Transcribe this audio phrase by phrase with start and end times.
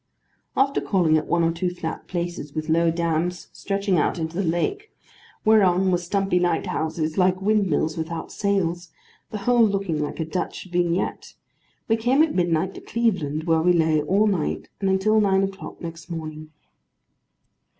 [0.57, 4.43] After calling at one or two flat places, with low dams stretching out into the
[4.43, 4.89] lake,
[5.45, 8.89] whereon were stumpy lighthouses, like windmills without sails,
[9.29, 11.35] the whole looking like a Dutch vignette,
[11.87, 15.79] we came at midnight to Cleveland, where we lay all night, and until nine o'clock
[15.81, 16.49] next morning.